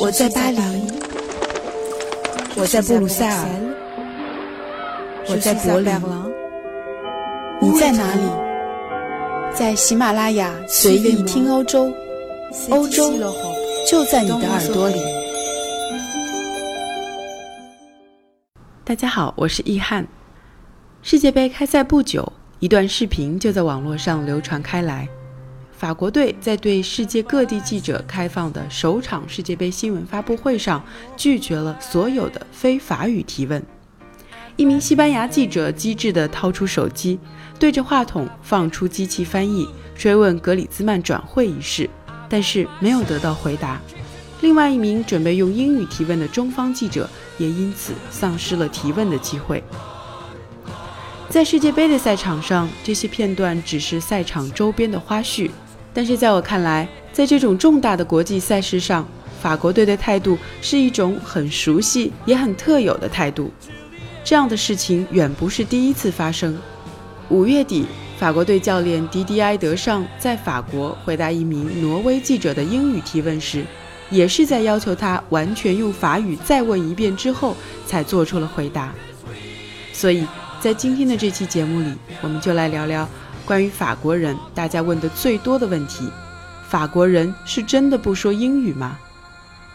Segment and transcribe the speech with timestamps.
[0.00, 0.58] 我在巴黎，
[2.56, 3.46] 我在布鲁塞尔，
[5.28, 5.94] 我在柏林，
[7.60, 8.22] 你在哪里？
[9.54, 11.92] 在喜马拉雅随意听欧洲，
[12.70, 13.12] 欧洲
[13.86, 14.98] 就在你的耳朵里。
[18.84, 20.06] 大家好，我是易翰。
[21.02, 25.06] 世界杯开赛不久，一段视频就在网络上流传开来。
[25.82, 30.80] 法国队在对世界各地记者开放的首场世界杯新闻发布会上，
[31.16, 33.60] 拒绝了所有的非法语提问。
[34.54, 37.18] 一名西班牙记者机智地掏出手机，
[37.58, 41.90] 对着话筒放出机器翻译，追问格里兹曼转会一事，
[42.28, 43.80] 但是没有得到回答。
[44.40, 49.60] 另外一名准备用英语提问的中方记者也因此丧失了提问的机会。
[51.28, 55.50] 在世界杯的赛场上，这些片段只是赛场周边的花絮。
[55.94, 59.06] 但是在我看来，在这种重大的国际赛事上，
[59.40, 63.52] 法国队的态度是一种很熟悉也很特有的态度。
[64.24, 66.56] 这样的事情远不是第一次发生。
[67.28, 67.86] 五月底，
[68.18, 73.64] 法国队教练迪迪埃·德尚在法国回答一名挪威记者的英语提问时，
[74.10, 77.56] 也是在要求他完全用法语再问一遍之后，
[77.86, 78.94] 才做出了回答。
[79.92, 80.26] 所以
[80.60, 83.08] 在今天的这期节目里，我们就来聊聊。
[83.44, 86.08] 关于法国人，大家问的最多的问题：
[86.68, 88.98] 法国人是真的不说英语吗？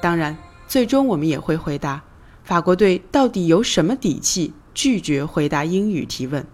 [0.00, 2.02] 当然，最终我们也会回答：
[2.42, 6.44] 法国队到底有什么底气拒绝回答英语提问？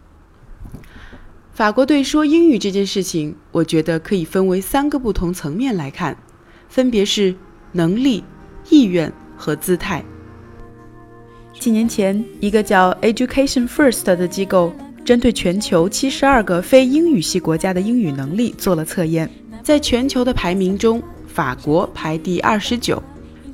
[1.53, 6.17] 法国队说英语这件事情，我觉得可以分为三个不同层面来看，
[6.69, 7.34] 分别是
[7.72, 8.22] 能力、
[8.69, 10.05] 意愿和姿态。
[11.59, 14.72] 几年前，一个叫 Education First 的机构。
[15.09, 19.27] 针对全球七十二个非英语系国家的英语能力做了测验，
[19.62, 23.03] 在全球的排名中，法国排第二十九。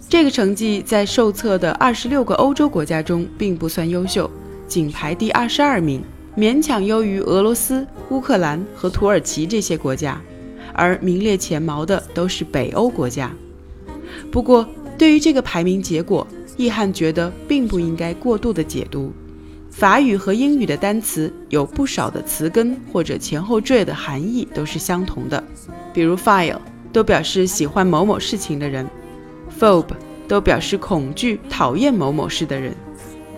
[0.08, 4.28] 这个成绩在受测的二十六个欧洲国家中并不算优秀，
[4.66, 6.02] 仅排第二十二名，
[6.36, 10.20] 勉强优于俄罗斯、乌克兰和土耳其这些国家，
[10.72, 13.30] 而名列前茅的都是北欧国家。
[14.28, 14.68] 不过，
[14.98, 16.26] 对于这个排名结果，
[16.56, 19.12] 易翰觉得并不应该过度的解读。
[19.76, 25.42] 法语和英语的单词有不少的词根或者前后缀的含义都是相同的，
[25.92, 26.60] 比如 file
[26.92, 28.88] 都表示喜欢某某事情的人
[29.58, 29.96] ，phobe
[30.28, 32.72] 都表示恐惧、讨厌某某事的人。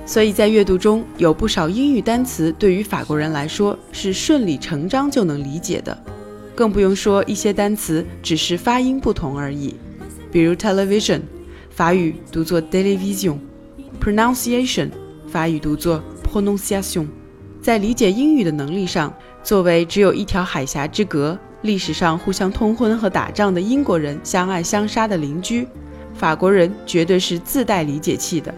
[0.05, 5.97] 所以在阅读中有不少英语单词对于法国人来说是顺理成章就能理解的，
[6.55, 9.75] 更不用说一些单词只是发音不同而已，
[10.31, 11.23] 比如 television，
[11.71, 14.91] 法语读作 television，pronunciation，
[15.29, 16.05] 法语读作。
[16.27, 17.07] pronunciation，
[17.63, 25.67] 在理解英语的能力上，作为只有一条海峡之隔、历史上互相通婚和打仗的英国人相爱相杀的邻居，
[26.15, 28.55] 法国人绝对是自带理解器的。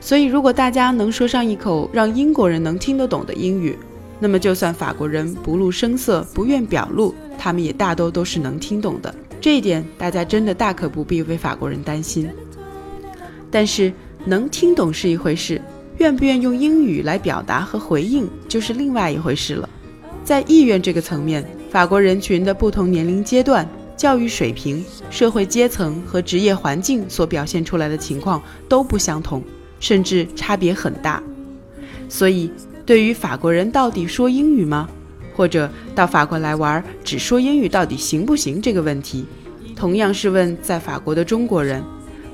[0.00, 3.78] 所以，如果大家能说上一口让英国人能听得懂的英语，
[4.20, 9.14] 那么就算法国人不露声色、不愿表露，他们也大都都是能听懂的。
[9.40, 12.30] 这一点，大家真的大可不必为法国人担心。
[13.50, 13.92] 但是，
[14.24, 15.60] 能听懂是一回事。
[16.04, 19.66] 愿不愿用英语来表达和回应，就是另外一回事了。
[20.22, 23.66] 在意愿这个层面，法国人群的不同年龄阶段、
[23.96, 29.42] 教育水平、社会阶层和职业环境所表现出来的情况都不相同，
[29.80, 31.22] 甚至差别很大。
[32.06, 32.50] 所以，
[32.84, 34.86] 对于法国人到底说英语吗？
[35.34, 39.24] 或者到法国来玩只说英语到底行不行这个问题，
[39.74, 41.82] 同样是问在法国的中国人，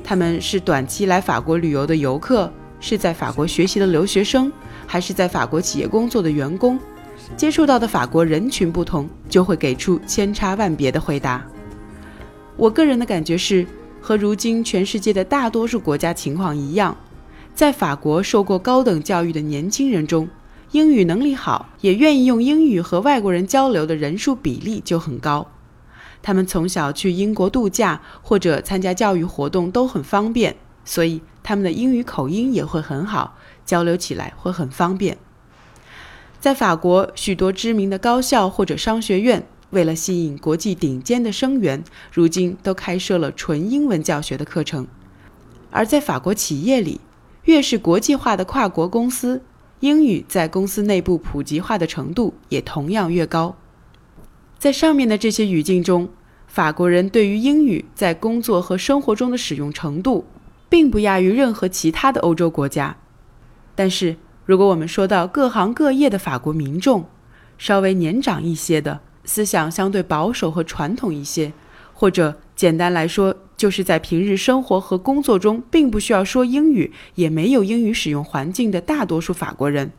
[0.02, 2.52] 他们是短期来法国旅游的游客。
[2.80, 4.50] 是在法国学习的留学生，
[4.86, 6.78] 还是在法国企业工作的员工，
[7.36, 11.46] 接触到的法国人群不同，就会给出千差万别的回答。
[12.56, 13.66] 我个人的感觉是，
[14.00, 16.96] 和如今全世界的大多数国家情况一样，
[17.54, 20.28] 在法国受过高等教育的年轻人中，
[20.72, 25.46] 英语能力好，也愿意用英语和外国人交流的人数比例就很高。
[26.22, 30.54] 他们从小去英国度假或者参加教育活动都很方便，
[30.90, 31.22] 所以。
[31.42, 33.34] 他们的英语口音也会很好，
[33.64, 35.16] 交流起来会很方便。
[36.38, 41.82] 在法国，许多知名的高校或者商学院为了吸引国际顶尖的生源，
[42.12, 44.86] 如今都开设了纯英文教学的课程。
[45.70, 47.00] 而在法国企业里，
[47.44, 49.42] 越是国际化的跨国公司，
[49.80, 53.56] 英语在公司内部普及化的程度也同样越高。
[54.58, 56.10] 在上面的这些语境中，
[56.46, 60.26] 法国人对于英语在工作和生活中的使用程度。
[60.70, 62.96] 并不亚于任何其他的欧洲国家，
[63.74, 67.04] 但是如果我们说到各行各业的法国民众，
[67.58, 71.52] 稍微年长一些的，思想相对保守和传统一些，
[71.92, 79.90] 或者简单来说就是在平日生活和工作中并不需要说英语，也没有英语使用环境的大多数法国人，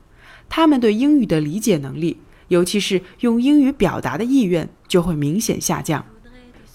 [0.50, 2.18] 他们对英语的理解能力，
[2.48, 6.06] 尤其是用英语表达的意愿，就会明显下降。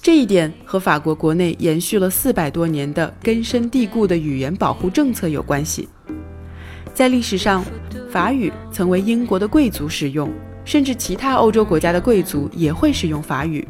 [0.06, 5.88] 这一点和法国国内延续了四百多年的根深蒂固的语言保护政策有关系。
[6.94, 7.64] 在历史上，
[8.08, 10.30] 法语曾为英国的贵族使用，
[10.64, 13.66] 甚至其他欧洲国家的贵族也会使用法语。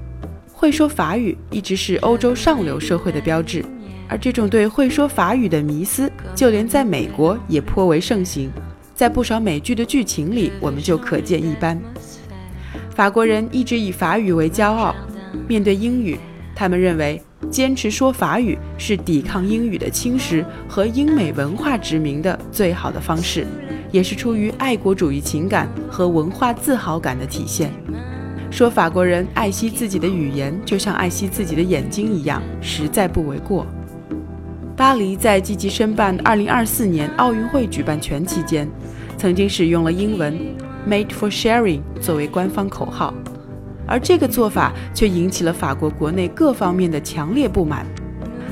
[0.53, 3.65] 会说法语一直是欧洲上流社会的标志，
[4.07, 8.53] 而这种对会说法语的迷思，就连在美国也颇为盛行。
[8.95, 11.81] 在不少美剧的剧情里，我们就可见一斑。
[12.91, 14.95] 法国人一直以法语为骄傲，
[15.49, 16.19] 面对英语，
[16.55, 23.47] 他们认为坚持说法语是抵抗英语的侵蚀和英美文化殖民的最好的方式，
[23.93, 27.71] 也是出于爱国主义情感和文化自豪感的体现。
[28.51, 33.67] 说法国人爱惜自己的语言，就像爱惜自己的眼睛一样，实在不为过。
[34.77, 38.69] 巴黎在积极申办2024年奥运会举办权期间，
[39.19, 40.39] 曾经使用了英文
[40.89, 43.13] “Made for Sharing” 作为官方口号，
[43.87, 47.87] 而这个做法却引起了法国国内各方面的强烈不满。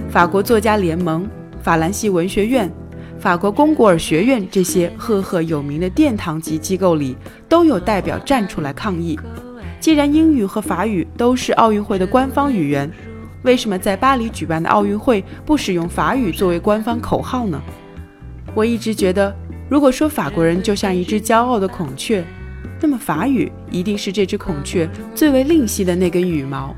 [0.08, 1.28] 法国作家联盟、
[1.62, 2.70] 法兰西文学院、
[3.18, 7.16] 法国龚古尔学院这些赫赫有名的殿堂级机构里，
[7.48, 9.18] 都有代表站出来抗议。
[9.80, 12.90] 既然英语和法语都是奥运会的官方语言，
[13.42, 17.60] 为什么在巴黎举办的奥运会不使用法语作为官方口号呢？
[18.54, 19.34] 我一直觉得，
[19.68, 22.24] 如果说法国人就像一只骄傲的孔雀，
[22.84, 26.76] 那么法语一定是这只孔雀最为吝惜的那根羽毛。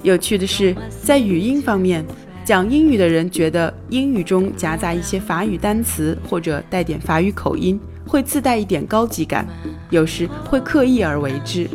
[0.00, 0.72] 有趣的是，
[1.02, 2.06] 在语音方面，
[2.44, 7.80] 讲英语的人觉得英语中夹杂一些法语单词或者带点法语口音。
[8.06, 9.44] 会自带一点高级感，
[9.90, 11.68] 有时会刻意而为之。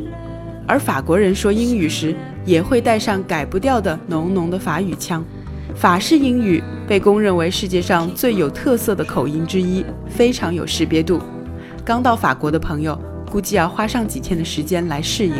[0.65, 2.15] 而法国人说英语时，
[2.45, 5.21] 也会带上改不掉的浓浓的法语腔。
[5.75, 11.19] 法式英语被公认为世界上最有特色的口音之一，非常有识别度。
[11.85, 12.99] 刚到法国的朋友，
[13.29, 15.35] 估计要花上几天的时间来适应。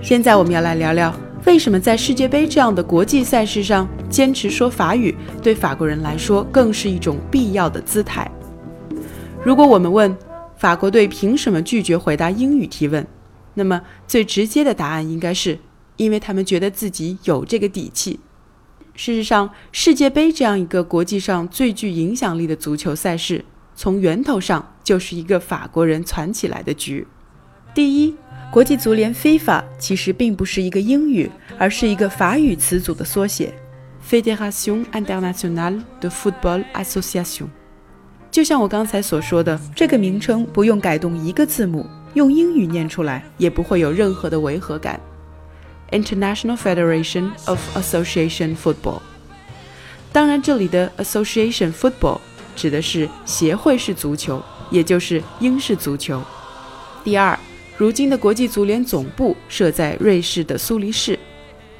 [0.00, 1.12] 现在我们要来聊聊。
[1.44, 8.30] 为什么在世界杯这样的国际赛事上坚持说法语，对法国人来说更是一种必要的姿态？
[9.42, 10.16] 如果我们问
[10.56, 13.04] 法国队凭什么拒绝回答英语提问，
[13.54, 15.58] 那么最直接的答案应该是
[15.96, 18.20] 因为他们觉得自己有这个底气。
[18.94, 23.44] 事实上，世界杯这样一个国际上最具影响力的足球赛事，
[23.74, 27.06] 从源头上就是一个法国人攒起来的局。
[27.74, 28.14] 第一。
[28.52, 33.52] 国际足联 FIFA 其实并不是一个英语，而是一个法语词组的缩写
[34.08, 37.46] ，Fédération Internationale de Football Association。
[38.30, 45.00] 就像我刚才所说的，这个名称不用改动一个字母，用英语念出来也不会有任何的违和感。
[45.90, 49.00] International Federation of Association Football。
[50.12, 52.20] 当然，这里的 Association Football
[52.54, 56.22] 指的是协会式足球，也就是英式足球。
[57.02, 57.38] 第二。
[57.76, 61.18] 如今的国际足联总部设在瑞士的苏黎世，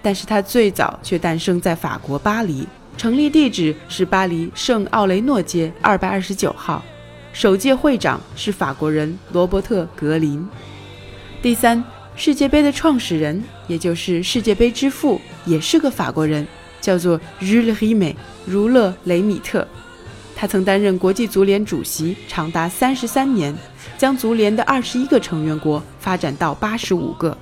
[0.03, 2.67] 但是它最早却诞生在法国巴黎，
[2.97, 6.85] 成立地址是巴黎圣奥雷诺街二百二十九号，
[7.33, 10.45] 首届会长是法国人罗伯特·格林。
[11.41, 11.83] 第三，
[12.17, 16.47] 世界杯的创始人，也就是世界杯之父，也是个法国人，
[16.81, 18.15] 叫做 Jules Rimet，
[18.47, 19.67] 儒勒·雷米特。
[20.37, 23.55] 他曾担任国际足联主席长达三十三年，
[23.99, 27.37] 将足联的二十一个成员国发展到八十五个。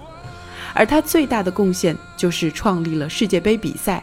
[0.75, 4.03] 而他最大的贡献就是创立了世界杯比赛。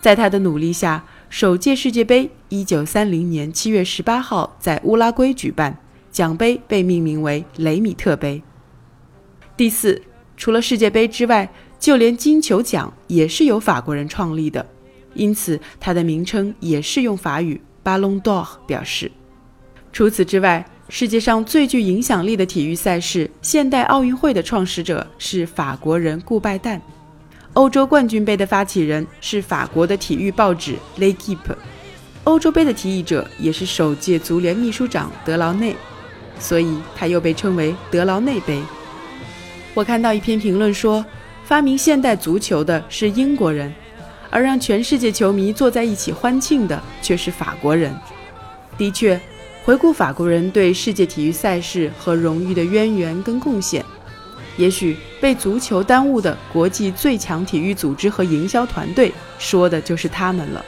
[0.00, 5.76] 在他的努力下，首届世界杯一九三零年七月十八号在乌拉圭举办，
[6.10, 8.42] 奖杯被命名为雷米特杯。
[9.56, 10.00] 第四，
[10.36, 14.66] 除了世界杯之外，就连金球奖也是由法国人创立的，
[15.14, 17.60] 因此它的名称也是用法语。
[17.84, 19.10] ，Balondor 表示，
[19.92, 26.78] 除此之外，世界上最具影响力的体育赛事——现代奥运会的创始者是法国人顾拜旦；
[27.54, 31.36] 欧洲冠军杯的发起人是法国的体育报纸《L'Equipe》；
[32.24, 35.74] 欧洲杯的提议者也是首届足联秘书长德劳内，
[36.38, 38.62] 所以他又被称为德劳内杯。
[39.74, 41.04] 我看到一篇评论说，
[41.44, 43.72] 发明现代足球的是英国人。
[44.34, 47.94] 而让全世界球迷坐在一起欢庆的却是法国人。
[48.78, 49.20] 的确，
[49.62, 53.84] 回顾法国人对世界体育赛事和荣誉的渊源跟贡献，
[54.56, 60.64] 也许被足球耽误的国际最强体育组织和营销团队说的就是他们了。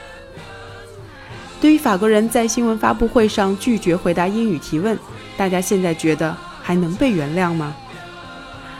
[1.59, 4.95] 对于法国人在新闻发布会上拒绝回答英语提问，
[5.35, 7.75] 大家现在觉得还能被原谅吗？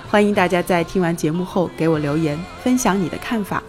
[0.10, 3.62] 欢迎大家在听完节目后给我留言，分享你的看法。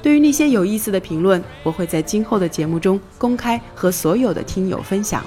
[0.00, 5.22] 对于那些有意思的评论，我会在今后的节目中公开和所有的听友分享。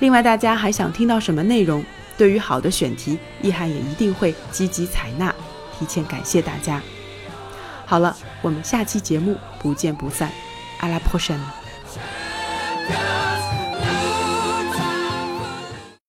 [0.00, 1.84] 另外，大家还想听到什么内容？
[2.18, 5.34] 对于好的选题，易涵也一定会积极采纳。
[5.78, 6.80] 提前感谢大家。
[7.86, 10.30] 好了，我们下期节目不见不散。
[10.80, 11.61] 阿拉破神。